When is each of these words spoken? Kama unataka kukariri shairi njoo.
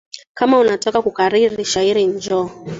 Kama 0.33 0.57
unataka 0.59 1.01
kukariri 1.01 1.65
shairi 1.65 2.05
njoo. 2.05 2.49